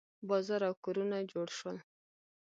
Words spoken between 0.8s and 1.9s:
کورونه جوړ شول.